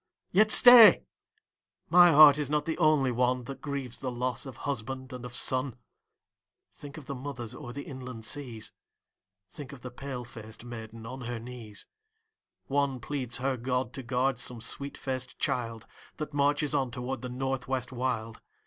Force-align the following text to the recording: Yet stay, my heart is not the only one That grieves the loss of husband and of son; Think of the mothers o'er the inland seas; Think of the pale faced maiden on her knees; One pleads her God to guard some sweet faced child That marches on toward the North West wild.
Yet 0.31 0.49
stay, 0.49 1.03
my 1.87 2.09
heart 2.11 2.39
is 2.39 2.49
not 2.49 2.65
the 2.65 2.79
only 2.79 3.11
one 3.11 3.43
That 3.43 3.61
grieves 3.61 3.97
the 3.97 4.09
loss 4.09 4.47
of 4.47 4.57
husband 4.65 5.13
and 5.13 5.23
of 5.23 5.35
son; 5.35 5.75
Think 6.73 6.97
of 6.97 7.05
the 7.05 7.13
mothers 7.13 7.53
o'er 7.53 7.71
the 7.71 7.83
inland 7.83 8.25
seas; 8.25 8.73
Think 9.47 9.71
of 9.73 9.81
the 9.81 9.91
pale 9.91 10.25
faced 10.25 10.65
maiden 10.65 11.05
on 11.05 11.21
her 11.25 11.37
knees; 11.37 11.85
One 12.65 12.99
pleads 12.99 13.37
her 13.37 13.57
God 13.57 13.93
to 13.93 14.01
guard 14.01 14.39
some 14.39 14.59
sweet 14.59 14.97
faced 14.97 15.37
child 15.37 15.85
That 16.17 16.33
marches 16.33 16.73
on 16.73 16.89
toward 16.89 17.21
the 17.21 17.29
North 17.29 17.67
West 17.67 17.91
wild. 17.91 18.41